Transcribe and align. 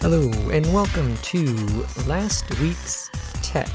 Hello, 0.00 0.30
and 0.50 0.64
welcome 0.72 1.16
to 1.22 1.44
last 2.06 2.48
week's 2.60 3.10
Tech. 3.42 3.68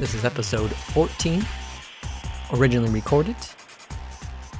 This 0.00 0.12
is 0.12 0.24
episode 0.24 0.72
14, 0.72 1.46
originally 2.54 2.90
recorded 2.90 3.36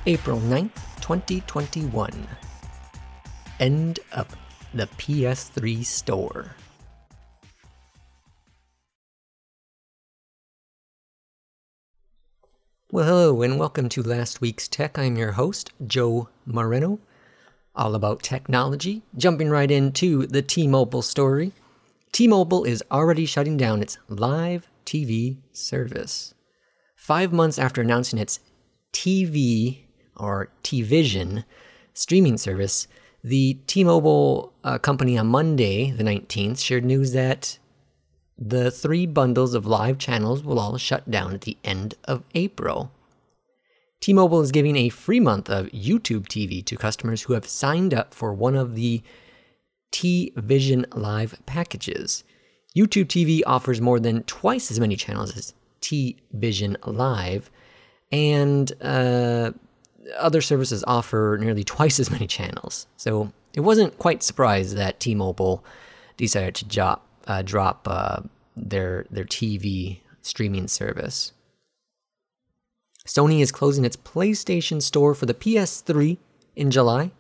April 0.07 0.39
9th, 0.39 0.71
2021. 1.01 2.29
End 3.59 3.99
of 4.13 4.29
the 4.73 4.87
PS3 4.87 5.85
store. 5.85 6.55
Well, 12.93 13.05
hello, 13.05 13.43
and 13.43 13.59
welcome 13.59 13.89
to 13.89 14.03
last 14.05 14.41
week's 14.41 14.69
Tech. 14.69 14.97
I'm 14.97 15.17
your 15.17 15.33
host, 15.33 15.73
Joe 15.89 16.29
Moreno 16.47 17.01
all 17.75 17.95
about 17.95 18.23
technology. 18.23 19.03
Jumping 19.17 19.51
right 19.51 19.71
into 19.71 20.27
the 20.27 20.43
T 20.43 20.67
Mobile 20.67 21.03
story. 21.03 21.53
T 22.13 22.29
Mobile 22.29 22.65
is 22.65 22.83
already 22.91 23.27
shutting 23.27 23.57
down 23.57 23.83
its 23.83 23.99
live 24.09 24.69
TV 24.87 25.39
service. 25.53 26.35
Five 26.97 27.33
months 27.33 27.59
after 27.59 27.81
announcing 27.81 28.19
its 28.19 28.41
TV 28.93 29.79
or 30.17 30.51
T 30.63 30.83
Vision 30.83 31.45
streaming 31.93 32.39
service, 32.39 32.87
the 33.23 33.55
T 33.67 33.85
Mobile 33.85 34.53
uh, 34.63 34.79
company 34.79 35.17
on 35.19 35.27
Monday, 35.27 35.91
the 35.91 36.05
19th, 36.05 36.59
shared 36.59 36.85
news 36.85 37.13
that 37.13 37.59
the 38.37 38.71
three 38.71 39.07
bundles 39.07 39.55
of 39.55 39.67
live 39.67 39.99
channels 39.99 40.43
will 40.43 40.59
all 40.59 40.77
shut 40.77 41.11
down 41.11 41.35
at 41.35 41.43
the 41.43 41.57
end 41.65 41.95
of 42.05 42.23
April. 42.35 42.91
T 44.05 44.13
Mobile 44.13 44.43
is 44.43 44.53
giving 44.53 44.77
a 44.77 44.91
free 44.91 45.19
month 45.19 45.49
of 45.49 45.69
YouTube 45.69 46.27
TV 46.27 46.63
to 46.67 46.77
customers 46.77 47.23
who 47.23 47.33
have 47.33 47.49
signed 47.49 47.95
up 47.95 48.13
for 48.13 48.35
one 48.35 48.55
of 48.55 48.75
the 48.75 49.03
T 49.93 50.31
Vision 50.37 50.85
Live 50.93 51.41
packages. 51.47 52.23
YouTube 52.77 53.07
TV 53.07 53.41
offers 53.47 53.81
more 53.81 53.99
than 53.99 54.23
twice 54.25 54.71
as 54.71 54.79
many 54.79 54.95
channels 54.95 55.35
as 55.35 55.55
T 55.81 56.19
Vision 56.35 56.77
Live, 56.85 57.51
and 58.13 58.71
uh, 58.83 59.53
other 60.19 60.43
services 60.43 60.85
offer 60.87 61.39
nearly 61.41 61.65
twice 61.65 61.99
as 61.99 62.11
many 62.11 62.27
channels. 62.27 62.87
So 62.99 63.33
it 63.55 63.61
wasn't 63.61 63.97
quite 63.97 64.23
surprised 64.23 64.77
that 64.77 65.01
T 65.01 65.15
Mobile 65.15 65.65
decided 66.19 66.55
to 66.57 66.67
drop, 66.67 67.07
uh, 67.27 67.41
drop 67.41 67.89
uh, 67.91 68.21
their, 68.55 69.07
their 69.11 69.25
TV 69.25 70.01
streaming 70.21 70.69
service. 70.69 71.33
Sony 73.07 73.41
is 73.41 73.53
closing 73.53 73.85
its 73.85 73.97
PlayStation 73.97 74.81
Store 74.81 75.15
for 75.15 75.27
the 75.27 75.35
PS3 75.35 76.17
in 76.57 76.71
July 76.71 77.11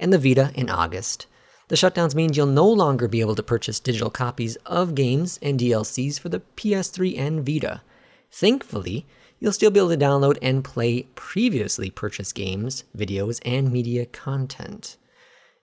and 0.00 0.10
the 0.10 0.18
Vita 0.18 0.50
in 0.54 0.70
August. 0.70 1.26
The 1.68 1.76
shutdowns 1.76 2.14
mean 2.14 2.32
you'll 2.32 2.46
no 2.46 2.66
longer 2.66 3.08
be 3.08 3.20
able 3.20 3.34
to 3.34 3.42
purchase 3.42 3.78
digital 3.78 4.08
copies 4.08 4.56
of 4.64 4.94
games 4.94 5.38
and 5.42 5.60
DLCs 5.60 6.18
for 6.18 6.30
the 6.30 6.40
PS3 6.56 7.18
and 7.18 7.44
Vita. 7.44 7.82
Thankfully, 8.30 9.06
you'll 9.38 9.52
still 9.52 9.70
be 9.70 9.78
able 9.78 9.90
to 9.90 9.98
download 9.98 10.38
and 10.40 10.64
play 10.64 11.02
previously 11.14 11.90
purchased 11.90 12.34
games, 12.34 12.84
videos, 12.96 13.38
and 13.44 13.70
media 13.70 14.06
content. 14.06 14.96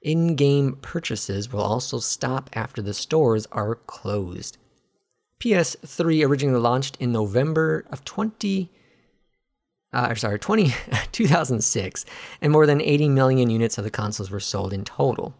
In 0.03 0.35
game 0.35 0.77
purchases 0.83 1.51
will 1.51 1.61
also 1.61 1.97
stop 1.97 2.51
after 2.53 2.83
the 2.83 2.93
stores 2.93 3.47
are 3.51 3.73
closed. 3.73 4.59
PS3 5.39 6.27
originally 6.27 6.59
launched 6.59 6.97
in 6.99 7.11
November 7.11 7.83
of 7.91 8.05
20 8.05 8.69
uh, 9.95 10.13
sorry, 10.15 10.37
20, 10.37 10.73
2006, 11.11 12.05
and 12.41 12.51
more 12.51 12.65
than 12.65 12.81
80 12.81 13.09
million 13.09 13.49
units 13.49 13.77
of 13.77 13.83
the 13.83 13.89
consoles 13.89 14.29
were 14.29 14.39
sold 14.39 14.73
in 14.73 14.83
total. 14.83 15.33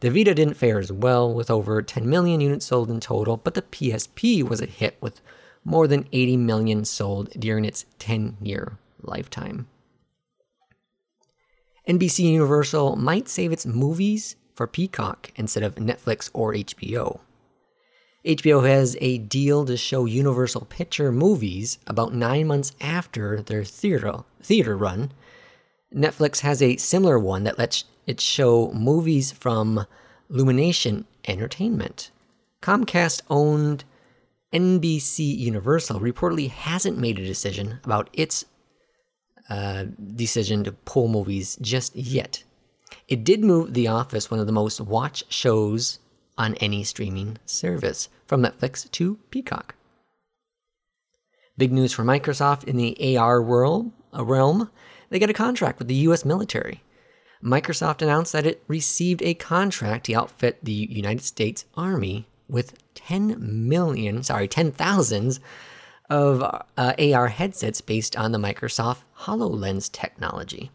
The 0.00 0.10
Vita 0.10 0.34
didn't 0.34 0.54
fare 0.54 0.78
as 0.78 0.90
well, 0.90 1.32
with 1.32 1.50
over 1.50 1.80
10 1.80 2.08
million 2.08 2.40
units 2.40 2.66
sold 2.66 2.90
in 2.90 2.98
total, 2.98 3.36
but 3.36 3.54
the 3.54 3.62
PSP 3.62 4.42
was 4.42 4.60
a 4.60 4.66
hit 4.66 4.96
with 5.00 5.20
more 5.64 5.86
than 5.86 6.08
80 6.12 6.38
million 6.38 6.84
sold 6.84 7.30
during 7.38 7.64
its 7.64 7.84
10 7.98 8.38
year 8.42 8.78
lifetime. 9.00 9.68
NBC 11.88 12.20
Universal 12.20 12.96
might 12.96 13.28
save 13.28 13.52
its 13.52 13.66
movies 13.66 14.36
for 14.54 14.66
Peacock 14.66 15.30
instead 15.36 15.62
of 15.62 15.76
Netflix 15.76 16.30
or 16.32 16.54
HBO. 16.54 17.20
HBO 18.24 18.64
has 18.68 18.96
a 19.00 19.18
deal 19.18 19.64
to 19.64 19.76
show 19.76 20.04
Universal 20.04 20.66
Picture 20.66 21.10
movies 21.10 21.78
about 21.88 22.14
nine 22.14 22.46
months 22.46 22.72
after 22.80 23.42
their 23.42 23.64
theater, 23.64 24.22
theater 24.40 24.76
run. 24.76 25.10
Netflix 25.92 26.40
has 26.40 26.62
a 26.62 26.76
similar 26.76 27.18
one 27.18 27.42
that 27.42 27.58
lets 27.58 27.84
it 28.06 28.20
show 28.20 28.70
movies 28.72 29.32
from 29.32 29.86
Illumination 30.30 31.04
Entertainment. 31.26 32.12
Comcast 32.62 33.22
owned 33.28 33.82
NBC 34.52 35.36
Universal 35.36 35.98
reportedly 35.98 36.48
hasn't 36.48 36.98
made 36.98 37.18
a 37.18 37.26
decision 37.26 37.80
about 37.82 38.08
its 38.12 38.44
uh, 39.48 39.86
decision 40.14 40.62
to 40.62 40.70
pull 40.70 41.08
movies 41.08 41.56
just 41.60 41.96
yet. 41.96 42.44
It 43.08 43.24
did 43.24 43.42
move 43.42 43.74
The 43.74 43.88
Office, 43.88 44.30
one 44.30 44.38
of 44.38 44.46
the 44.46 44.52
most 44.52 44.80
watched 44.80 45.32
shows 45.32 45.98
on 46.38 46.54
any 46.56 46.84
streaming 46.84 47.38
service, 47.44 48.08
from 48.26 48.42
Netflix 48.42 48.90
to 48.92 49.18
Peacock. 49.30 49.74
Big 51.58 51.72
news 51.72 51.92
for 51.92 52.02
Microsoft 52.02 52.64
in 52.64 52.76
the 52.76 53.16
AR 53.16 53.42
world, 53.42 53.92
uh, 54.16 54.24
realm. 54.24 54.70
They 55.10 55.18
get 55.18 55.30
a 55.30 55.34
contract 55.34 55.78
with 55.78 55.88
the 55.88 55.94
US 56.06 56.24
military. 56.24 56.82
Microsoft 57.42 58.02
announced 58.02 58.32
that 58.32 58.46
it 58.46 58.62
received 58.68 59.20
a 59.22 59.34
contract 59.34 60.06
to 60.06 60.14
outfit 60.14 60.58
the 60.62 60.72
United 60.72 61.22
States 61.22 61.64
Army 61.74 62.26
with 62.48 62.74
10 62.94 63.36
million, 63.68 64.22
sorry, 64.22 64.46
10,000s 64.46 65.40
of 66.08 66.42
uh, 66.42 66.92
AR 66.98 67.28
headsets 67.28 67.80
based 67.80 68.16
on 68.16 68.32
the 68.32 68.38
Microsoft 68.38 69.02
HoloLens 69.20 69.90
technology. 69.90 70.70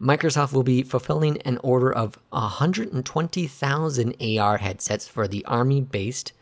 Microsoft 0.00 0.52
will 0.52 0.62
be 0.62 0.82
fulfilling 0.82 1.42
an 1.42 1.58
order 1.62 1.92
of 1.92 2.18
120,000 2.30 4.38
AR 4.38 4.58
headsets 4.58 5.08
for 5.08 5.26
the 5.26 5.44
Army 5.44 5.80
based 5.80 6.32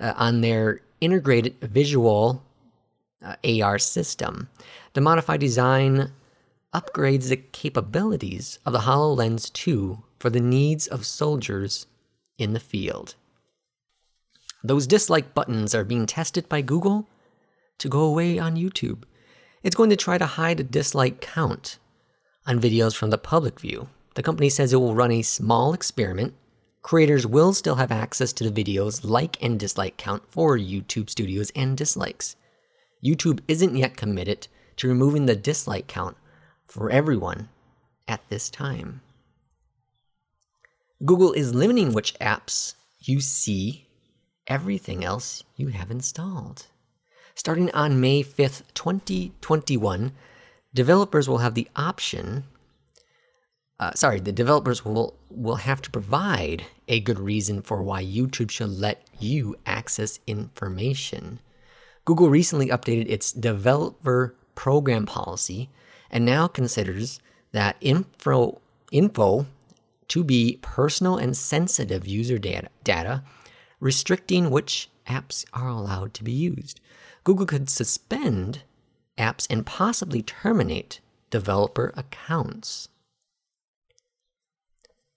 uh, 0.00 0.14
on 0.16 0.40
their 0.40 0.80
integrated 1.00 1.60
visual 1.60 2.42
uh, 3.22 3.36
AR 3.44 3.78
system. 3.78 4.48
The 4.94 5.02
modified 5.02 5.40
design 5.40 6.12
upgrades 6.74 7.28
the 7.28 7.36
capabilities 7.36 8.58
of 8.64 8.72
the 8.72 8.80
HoloLens 8.80 9.52
2 9.52 10.02
for 10.18 10.30
the 10.30 10.40
needs 10.40 10.86
of 10.86 11.04
soldiers 11.04 11.86
in 12.38 12.54
the 12.54 12.60
field. 12.60 13.16
Those 14.64 14.86
dislike 14.86 15.34
buttons 15.34 15.74
are 15.74 15.84
being 15.84 16.06
tested 16.06 16.48
by 16.48 16.62
Google 16.62 17.06
to 17.78 17.88
go 17.88 18.00
away 18.00 18.38
on 18.38 18.56
YouTube. 18.56 19.02
It's 19.62 19.76
going 19.76 19.90
to 19.90 19.96
try 19.96 20.16
to 20.16 20.24
hide 20.24 20.60
a 20.60 20.64
dislike 20.64 21.20
count 21.20 21.78
on 22.46 22.60
videos 22.60 22.94
from 22.94 23.10
the 23.10 23.18
public 23.18 23.60
view. 23.60 23.88
The 24.14 24.22
company 24.22 24.48
says 24.48 24.72
it 24.72 24.76
will 24.76 24.94
run 24.94 25.12
a 25.12 25.22
small 25.22 25.72
experiment. 25.72 26.34
Creators 26.82 27.26
will 27.26 27.52
still 27.52 27.76
have 27.76 27.92
access 27.92 28.32
to 28.34 28.44
the 28.44 28.50
video's 28.50 29.04
like 29.04 29.42
and 29.42 29.58
dislike 29.58 29.96
count 29.96 30.22
for 30.28 30.58
YouTube 30.58 31.08
studios 31.08 31.50
and 31.54 31.76
dislikes. 31.76 32.36
YouTube 33.04 33.40
isn't 33.48 33.76
yet 33.76 33.96
committed 33.96 34.48
to 34.76 34.88
removing 34.88 35.26
the 35.26 35.36
dislike 35.36 35.86
count 35.86 36.16
for 36.66 36.90
everyone 36.90 37.48
at 38.08 38.28
this 38.28 38.50
time. 38.50 39.00
Google 41.04 41.32
is 41.32 41.54
limiting 41.54 41.92
which 41.92 42.14
apps 42.20 42.74
you 43.00 43.20
see, 43.20 43.86
everything 44.46 45.04
else 45.04 45.42
you 45.56 45.68
have 45.68 45.90
installed. 45.90 46.66
Starting 47.34 47.70
on 47.72 48.00
May 48.00 48.22
5th, 48.22 48.62
2021, 48.74 50.12
developers 50.74 51.28
will 51.28 51.38
have 51.38 51.54
the 51.54 51.68
option 51.76 52.44
uh, 53.82 53.90
sorry, 53.96 54.20
the 54.20 54.30
developers 54.30 54.84
will 54.84 55.18
will 55.28 55.56
have 55.56 55.82
to 55.82 55.90
provide 55.90 56.64
a 56.86 57.00
good 57.00 57.18
reason 57.18 57.60
for 57.60 57.82
why 57.82 58.00
YouTube 58.00 58.48
should 58.48 58.70
let 58.70 59.02
you 59.18 59.56
access 59.66 60.20
information. 60.28 61.40
Google 62.04 62.30
recently 62.30 62.68
updated 62.68 63.10
its 63.10 63.32
developer 63.32 64.36
program 64.54 65.04
policy 65.04 65.68
and 66.12 66.24
now 66.24 66.46
considers 66.46 67.18
that 67.50 67.74
info 67.80 68.60
info 68.92 69.46
to 70.06 70.22
be 70.22 70.60
personal 70.62 71.16
and 71.16 71.36
sensitive 71.36 72.06
user 72.06 72.38
data, 72.38 72.68
data 72.84 73.24
restricting 73.80 74.50
which 74.50 74.90
apps 75.08 75.44
are 75.52 75.66
allowed 75.66 76.14
to 76.14 76.22
be 76.22 76.30
used. 76.30 76.80
Google 77.24 77.46
could 77.46 77.68
suspend 77.68 78.62
apps 79.22 79.46
and 79.48 79.64
possibly 79.64 80.22
terminate 80.22 81.00
developer 81.30 81.92
accounts. 81.96 82.88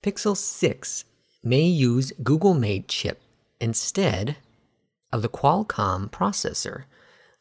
Pixel 0.03 0.37
6 0.37 1.05
may 1.43 1.63
use 1.63 2.13
Google 2.23 2.53
made 2.53 2.87
chip 2.87 3.19
instead 3.59 4.37
of 5.11 5.21
the 5.21 5.29
Qualcomm 5.29 6.09
processor. 6.09 6.83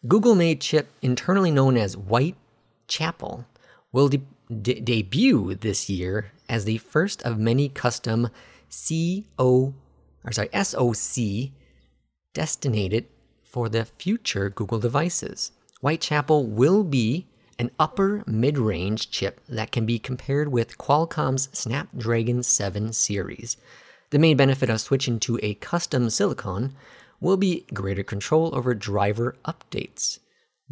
Google 0.09 0.35
made 0.35 0.61
chip, 0.61 0.89
internally 1.03 1.51
known 1.51 1.77
as 1.77 1.97
White 1.97 2.37
Chapel, 2.89 3.47
will 3.93 4.09
de- 4.09 4.23
de- 4.63 4.81
debut 4.81 5.55
this 5.55 5.89
year 5.91 6.33
as 6.49 6.65
the 6.65 6.79
first 6.79 7.23
of 7.23 7.39
many 7.39 7.69
custom 7.69 8.31
CO 8.71 9.75
or 10.25 10.33
sorry, 10.33 10.49
SoC, 10.53 11.51
destinated 12.33 13.07
for 13.43 13.69
the 13.69 13.85
future 13.85 14.49
Google 14.51 14.79
devices. 14.79 15.53
Whitechapel 15.85 16.47
will 16.47 16.83
be 16.83 17.27
an 17.59 17.71
upper 17.79 18.25
mid 18.27 18.57
range 18.57 19.11
chip 19.11 19.43
that 19.47 19.71
can 19.71 19.85
be 19.85 19.99
compared 19.99 20.49
with 20.49 20.79
Qualcomm's 20.79 21.51
Snapdragon 21.53 22.43
7 22.43 22.95
series. 22.95 23.59
The 24.09 24.19
main 24.19 24.39
benefit 24.39 24.71
of 24.71 24.81
switching 24.81 25.21
to 25.21 25.39
a 25.43 25.57
custom 25.57 26.09
silicon 26.09 26.75
will 27.21 27.37
be 27.37 27.67
greater 27.75 28.03
control 28.03 28.55
over 28.55 28.73
driver 28.73 29.37
updates. 29.45 30.21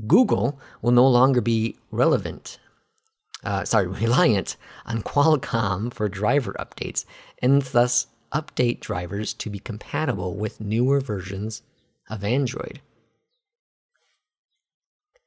Google 0.07 0.59
will 0.81 0.93
no 0.93 1.07
longer 1.07 1.43
be 1.43 1.77
relevant, 1.91 2.59
uh, 3.45 3.67
sorry, 3.67 3.89
reliant 4.01 4.57
on 4.87 5.03
Qualcomm 5.03 5.93
for 5.93 6.09
driver 6.09 6.57
updates, 6.59 7.05
and 7.43 7.61
thus 7.61 8.07
update 8.33 8.81
drivers 8.81 9.35
to 9.35 9.51
be 9.51 9.59
compatible 9.59 10.35
with 10.35 10.59
newer 10.59 11.01
versions 11.01 11.61
of 12.09 12.25
Android. 12.25 12.81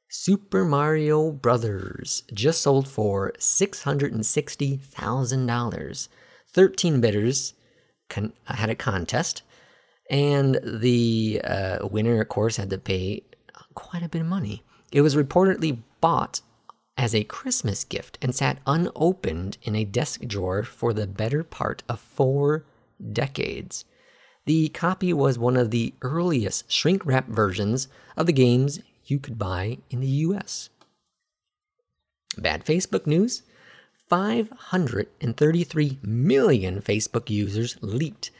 Super 0.08 0.64
Mario 0.64 1.32
Brothers 1.32 2.22
just 2.32 2.62
sold 2.62 2.86
for 2.86 3.32
$660,000. 3.38 6.08
13 6.52 7.00
bidders 7.00 7.54
con- 8.08 8.32
had 8.44 8.70
a 8.70 8.74
contest, 8.74 9.42
and 10.08 10.58
the 10.62 11.40
uh, 11.44 11.86
winner, 11.90 12.20
of 12.20 12.28
course, 12.28 12.56
had 12.56 12.70
to 12.70 12.78
pay 12.78 13.22
quite 13.74 14.02
a 14.02 14.08
bit 14.08 14.22
of 14.22 14.26
money. 14.26 14.62
It 14.92 15.02
was 15.02 15.16
reportedly 15.16 15.82
bought 16.00 16.40
as 16.96 17.14
a 17.14 17.24
Christmas 17.24 17.84
gift 17.84 18.18
and 18.22 18.34
sat 18.34 18.58
unopened 18.66 19.58
in 19.62 19.76
a 19.76 19.84
desk 19.84 20.22
drawer 20.22 20.62
for 20.62 20.92
the 20.92 21.06
better 21.06 21.44
part 21.44 21.82
of 21.88 22.00
four 22.00 22.64
decades. 23.12 23.84
The 24.46 24.68
copy 24.68 25.12
was 25.12 25.38
one 25.38 25.56
of 25.56 25.72
the 25.72 25.94
earliest 26.02 26.70
shrink 26.70 27.04
wrap 27.04 27.28
versions 27.28 27.88
of 28.16 28.26
the 28.26 28.32
games 28.32 28.80
you 29.06 29.18
could 29.18 29.38
buy 29.38 29.78
in 29.90 30.00
the 30.00 30.06
US. 30.06 30.70
Bad 32.38 32.64
Facebook 32.64 33.06
news 33.06 33.42
533 34.08 35.98
million 36.02 36.80
Facebook 36.80 37.28
users 37.28 37.76
leaked. 37.80 38.30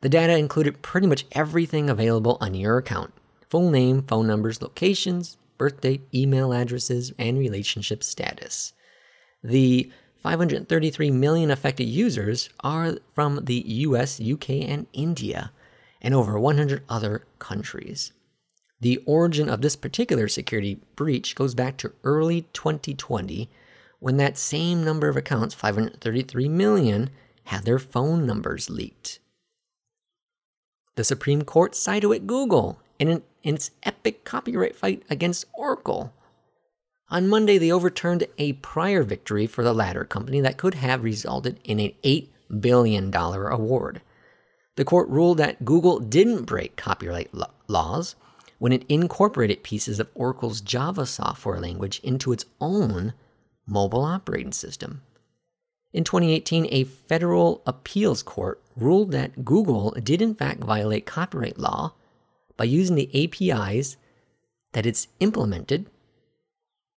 The 0.00 0.08
data 0.08 0.36
included 0.36 0.82
pretty 0.82 1.06
much 1.06 1.26
everything 1.32 1.88
available 1.88 2.38
on 2.40 2.54
your 2.54 2.78
account 2.78 3.12
full 3.48 3.70
name, 3.70 4.02
phone 4.02 4.26
numbers, 4.26 4.62
locations, 4.62 5.36
birth 5.58 5.82
date, 5.82 6.00
email 6.14 6.54
addresses, 6.54 7.12
and 7.18 7.38
relationship 7.38 8.02
status. 8.02 8.72
The 9.44 9.92
533 10.22 11.10
million 11.10 11.50
affected 11.50 11.84
users 11.84 12.48
are 12.60 12.96
from 13.14 13.44
the 13.44 13.62
US, 13.66 14.20
UK, 14.20 14.50
and 14.50 14.86
India, 14.92 15.52
and 16.00 16.14
over 16.14 16.38
100 16.38 16.82
other 16.88 17.26
countries. 17.38 18.12
The 18.82 19.00
origin 19.06 19.48
of 19.48 19.62
this 19.62 19.76
particular 19.76 20.26
security 20.26 20.80
breach 20.96 21.36
goes 21.36 21.54
back 21.54 21.76
to 21.76 21.92
early 22.02 22.48
2020 22.52 23.48
when 24.00 24.16
that 24.16 24.36
same 24.36 24.82
number 24.82 25.08
of 25.08 25.16
accounts, 25.16 25.54
533 25.54 26.48
million, 26.48 27.10
had 27.44 27.64
their 27.64 27.78
phone 27.78 28.26
numbers 28.26 28.68
leaked. 28.68 29.20
The 30.96 31.04
Supreme 31.04 31.42
Court 31.42 31.76
sided 31.76 32.08
with 32.08 32.26
Google 32.26 32.80
in, 32.98 33.22
in 33.44 33.54
its 33.54 33.70
epic 33.84 34.24
copyright 34.24 34.74
fight 34.74 35.04
against 35.08 35.46
Oracle. 35.54 36.12
On 37.08 37.28
Monday, 37.28 37.58
they 37.58 37.70
overturned 37.70 38.26
a 38.36 38.54
prior 38.54 39.04
victory 39.04 39.46
for 39.46 39.62
the 39.62 39.72
latter 39.72 40.04
company 40.04 40.40
that 40.40 40.58
could 40.58 40.74
have 40.74 41.04
resulted 41.04 41.60
in 41.62 41.78
an 41.78 41.92
$8 42.02 42.26
billion 42.58 43.14
award. 43.14 44.02
The 44.74 44.84
court 44.84 45.08
ruled 45.08 45.38
that 45.38 45.64
Google 45.64 46.00
didn't 46.00 46.46
break 46.46 46.74
copyright 46.74 47.32
lo- 47.32 47.46
laws 47.68 48.16
when 48.62 48.72
it 48.72 48.84
incorporated 48.88 49.64
pieces 49.64 49.98
of 49.98 50.08
Oracle's 50.14 50.60
Java 50.60 51.04
software 51.04 51.58
language 51.58 52.00
into 52.04 52.30
its 52.30 52.44
own 52.60 53.12
mobile 53.66 54.02
operating 54.04 54.52
system. 54.52 55.02
In 55.92 56.04
2018, 56.04 56.68
a 56.70 56.84
federal 56.84 57.60
appeals 57.66 58.22
court 58.22 58.62
ruled 58.76 59.10
that 59.10 59.44
Google 59.44 59.90
did 60.00 60.22
in 60.22 60.36
fact 60.36 60.62
violate 60.62 61.06
copyright 61.06 61.58
law 61.58 61.94
by 62.56 62.62
using 62.62 62.94
the 62.94 63.10
APIs 63.24 63.96
that 64.74 64.86
it's 64.86 65.08
implemented 65.18 65.90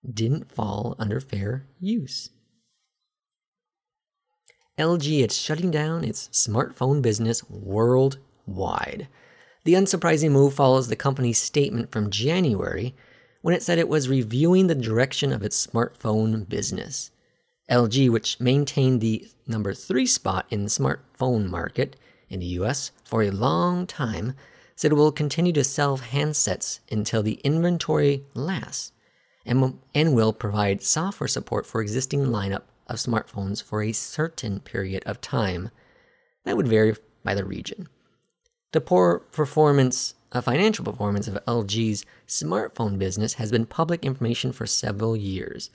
didn't 0.08 0.52
fall 0.52 0.96
under 1.00 1.20
fair 1.20 1.66
use. 1.80 2.30
LG 4.78 5.26
is 5.26 5.36
shutting 5.36 5.72
down 5.72 6.04
its 6.04 6.30
smartphone 6.30 7.02
business 7.02 7.44
worldwide. 7.50 9.08
The 9.66 9.74
unsurprising 9.74 10.30
move 10.30 10.54
follows 10.54 10.88
the 10.88 10.96
company's 10.96 11.40
statement 11.40 11.92
from 11.92 12.12
January 12.12 12.96
when 13.42 13.56
it 13.56 13.64
said 13.64 13.80
it 13.80 13.90
was 13.90 14.08
reviewing 14.08 14.68
the 14.68 14.76
direction 14.76 15.34
of 15.34 15.42
its 15.42 15.66
smartphone 15.66 16.48
business. 16.48 17.10
LG, 17.70 18.12
which 18.12 18.40
maintained 18.40 19.02
the 19.02 19.28
number 19.48 19.74
three 19.74 20.06
spot 20.06 20.46
in 20.52 20.64
the 20.64 20.70
smartphone 20.70 21.50
market 21.50 21.96
in 22.30 22.42
the 22.42 22.46
US 22.60 22.92
for 23.04 23.24
a 23.24 23.32
long 23.32 23.88
time, 23.88 24.36
said 24.76 24.92
it 24.92 24.96
will 24.96 25.12
continue 25.12 25.54
to 25.54 25.64
sell 25.64 25.98
handsets 25.98 26.80
until 26.92 27.24
the 27.24 27.42
inventory 27.44 28.24
lasts 28.36 28.92
and, 29.48 29.80
and 29.96 30.14
will 30.14 30.32
provide 30.32 30.84
software 30.84 31.28
support 31.28 31.66
for 31.66 31.82
existing 31.82 32.26
lineup 32.26 32.64
of 32.86 32.98
smartphones 32.98 33.64
for 33.64 33.82
a 33.82 33.94
certain 33.94 34.60
period 34.60 35.02
of 35.08 35.22
time. 35.22 35.72
That 36.44 36.56
would 36.56 36.68
vary 36.68 36.96
by 37.24 37.34
the 37.34 37.46
region. 37.46 37.90
The 38.76 38.82
poor 38.82 39.20
performance, 39.20 40.16
uh, 40.34 40.42
financial 40.42 40.84
performance 40.84 41.30
of 41.30 41.40
LG's 41.48 42.06
smartphone 42.28 43.00
business 43.00 43.36
has 43.36 43.50
been 43.50 43.66
public 43.66 44.04
information 44.04 44.52
for 44.52 44.66
several 44.66 45.16
years. 45.16 45.70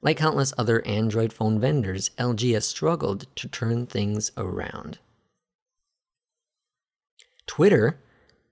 Like 0.00 0.18
countless 0.18 0.54
other 0.56 0.80
Android 0.86 1.32
phone 1.32 1.58
vendors, 1.58 2.10
LG 2.16 2.54
has 2.54 2.64
struggled 2.64 3.26
to 3.34 3.48
turn 3.48 3.86
things 3.86 4.30
around. 4.36 5.00
Twitter 7.48 7.98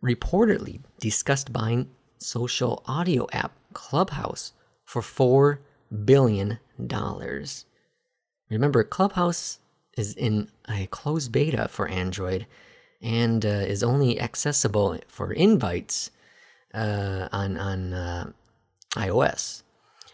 reportedly 0.03 0.81
discussed 0.99 1.53
buying 1.53 1.89
social 2.19 2.83
audio 2.87 3.29
app 3.33 3.53
Clubhouse 3.73 4.53
for 4.85 5.01
$4 5.01 5.59
billion. 6.05 6.59
Remember, 8.51 8.83
Clubhouse 8.83 9.61
is 9.97 10.13
in 10.15 10.49
a 10.69 10.89
closed 10.89 11.31
beta 11.31 11.69
for 11.69 11.87
Android 11.87 12.49
and 13.03 13.45
uh, 13.45 13.49
is 13.49 13.83
only 13.83 14.21
accessible 14.21 14.99
for 15.09 15.33
invites 15.33 16.11
uh, 16.75 17.29
on, 17.33 17.57
on 17.57 17.93
uh, 17.93 18.31
iOS. 18.93 19.63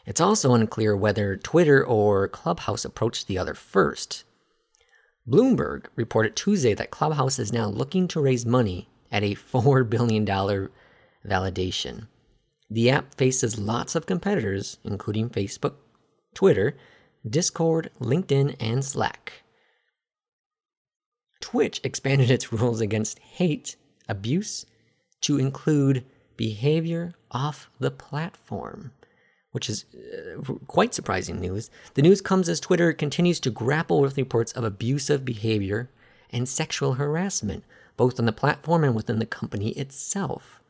It's 0.07 0.21
also 0.21 0.55
unclear 0.55 0.97
whether 0.97 1.37
Twitter 1.37 1.85
or 1.85 2.29
Clubhouse 2.29 2.85
approached 2.85 3.27
the 3.27 3.39
other 3.39 3.55
first. 3.55 4.25
Bloomberg 5.29 5.87
reported 5.97 6.35
Tuesday 6.35 6.73
that 6.75 6.91
Clubhouse 6.91 7.39
is 7.39 7.53
now 7.53 7.67
looking 7.67 8.09
to 8.09 8.21
raise 8.21 8.47
money 8.47 8.89
at 9.13 9.23
a 9.23 9.35
$4 9.53 9.89
billion 9.89 10.25
validation. 11.27 12.07
The 12.71 12.91
app 12.91 13.15
faces 13.15 13.59
lots 13.59 13.95
of 13.95 14.07
competitors, 14.07 14.79
including 14.85 15.31
Facebook, 15.31 15.75
Twitter, 16.35 16.77
Discord, 17.29 17.91
LinkedIn, 18.01 18.57
and 18.61 18.85
Slack. 18.85 19.43
Twitch 21.51 21.81
expanded 21.83 22.31
its 22.31 22.53
rules 22.53 22.83
against 22.83 23.19
hate, 23.21 23.77
abuse, 24.07 24.67
to 25.23 25.39
include 25.39 26.05
behavior 26.37 27.15
off 27.31 27.71
the 27.81 27.91
platform, 27.91 28.93
which 29.53 29.71
is 29.71 29.87
uh, 29.95 30.43
quite 30.67 30.93
surprising 30.93 31.41
news. 31.41 31.71
The 31.95 32.03
news 32.03 32.21
comes 32.21 32.51
as 32.51 32.61
Twitter 32.61 32.93
continues 32.93 33.41
to 33.41 33.51
grapple 33.51 34.03
with 34.03 34.19
reports 34.19 34.53
of 34.53 34.63
abusive 34.63 35.25
behavior 35.25 35.89
and 36.29 36.47
sexual 36.47 36.93
harassment, 36.93 37.65
both 37.97 38.21
on 38.21 38.27
the 38.27 38.33
platform 38.33 38.85
and 38.85 38.95
within 38.95 39.19
the 39.19 39.25
company 39.25 39.71
itself. 39.71 40.61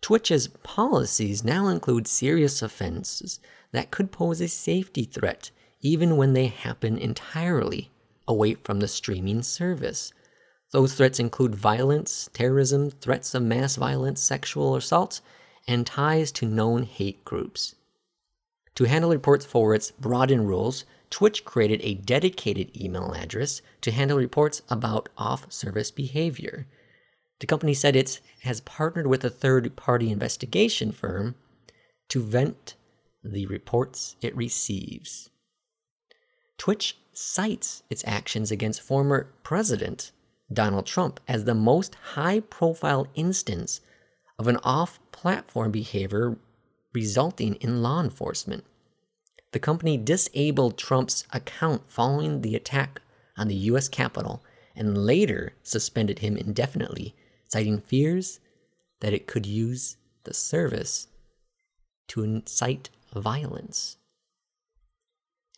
Twitch's 0.00 0.48
policies 0.64 1.44
now 1.44 1.68
include 1.68 2.08
serious 2.08 2.60
offenses 2.60 3.38
that 3.70 3.92
could 3.92 4.10
pose 4.10 4.40
a 4.40 4.48
safety 4.48 5.04
threat, 5.04 5.52
even 5.80 6.16
when 6.16 6.32
they 6.32 6.48
happen 6.48 6.98
entirely 6.98 7.92
away 8.28 8.54
from 8.54 8.78
the 8.78 8.86
streaming 8.86 9.42
service. 9.42 10.12
Those 10.70 10.94
threats 10.94 11.18
include 11.18 11.54
violence, 11.54 12.28
terrorism, 12.32 12.90
threats 12.90 13.34
of 13.34 13.42
mass 13.42 13.74
violence, 13.76 14.22
sexual 14.22 14.76
assault, 14.76 15.20
and 15.66 15.86
ties 15.86 16.30
to 16.32 16.46
known 16.46 16.84
hate 16.84 17.24
groups. 17.24 17.74
To 18.76 18.84
handle 18.84 19.10
reports 19.10 19.44
for 19.44 19.74
its 19.74 19.90
broadened 19.90 20.46
rules, 20.46 20.84
Twitch 21.10 21.44
created 21.44 21.80
a 21.82 21.94
dedicated 21.94 22.80
email 22.80 23.12
address 23.12 23.62
to 23.80 23.90
handle 23.90 24.18
reports 24.18 24.62
about 24.68 25.08
off 25.16 25.50
service 25.50 25.90
behavior. 25.90 26.66
The 27.40 27.46
company 27.46 27.74
said 27.74 27.96
it 27.96 28.20
has 28.42 28.60
partnered 28.60 29.06
with 29.06 29.24
a 29.24 29.30
third 29.30 29.74
party 29.74 30.10
investigation 30.10 30.92
firm 30.92 31.34
to 32.08 32.22
vent 32.22 32.74
the 33.24 33.46
reports 33.46 34.16
it 34.20 34.36
receives. 34.36 35.30
Twitch 36.56 36.96
cites 37.18 37.82
its 37.90 38.04
actions 38.06 38.52
against 38.52 38.80
former 38.80 39.32
President 39.42 40.12
Donald 40.52 40.86
Trump 40.86 41.18
as 41.26 41.44
the 41.44 41.54
most 41.54 41.96
high 42.14 42.38
profile 42.38 43.08
instance 43.14 43.80
of 44.38 44.46
an 44.46 44.56
off 44.62 45.00
platform 45.10 45.72
behavior 45.72 46.36
resulting 46.92 47.54
in 47.56 47.82
law 47.82 48.00
enforcement. 48.00 48.64
The 49.50 49.58
company 49.58 49.96
disabled 49.96 50.78
Trump's 50.78 51.24
account 51.32 51.82
following 51.90 52.42
the 52.42 52.54
attack 52.54 53.02
on 53.36 53.48
the 53.48 53.56
US 53.72 53.88
Capitol 53.88 54.44
and 54.76 54.96
later 54.96 55.54
suspended 55.64 56.20
him 56.20 56.36
indefinitely, 56.36 57.16
citing 57.48 57.80
fears 57.80 58.38
that 59.00 59.12
it 59.12 59.26
could 59.26 59.44
use 59.44 59.96
the 60.22 60.34
service 60.34 61.08
to 62.08 62.22
incite 62.22 62.90
violence. 63.12 63.96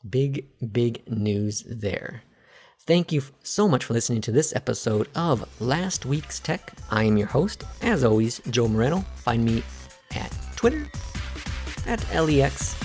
Big, 0.08 0.46
big 0.72 1.02
news 1.10 1.62
there. 1.68 2.22
Thank 2.86 3.12
you 3.12 3.22
so 3.42 3.68
much 3.68 3.84
for 3.84 3.92
listening 3.92 4.22
to 4.22 4.32
this 4.32 4.56
episode 4.56 5.08
of 5.14 5.46
Last 5.60 6.06
Week's 6.06 6.40
Tech. 6.40 6.72
I 6.90 7.04
am 7.04 7.18
your 7.18 7.26
host, 7.28 7.64
as 7.82 8.02
always, 8.02 8.40
Joe 8.50 8.66
Moreno. 8.66 9.04
Find 9.16 9.44
me 9.44 9.62
at 10.16 10.34
Twitter 10.56 10.88
at 11.86 12.02
L-E-X-S-T-E-R-Y-O 12.14 12.80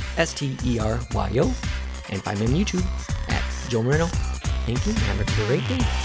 and 2.09 2.23
find 2.23 2.39
me 2.39 2.45
on 2.45 2.53
YouTube 2.53 2.85
at 3.29 3.43
Joe 3.69 3.81
Moreno. 3.81 4.07
Thank 4.65 4.85
you. 4.85 4.93
Have 4.93 5.21
a 5.21 5.25
great 5.47 5.65
day. 5.69 6.04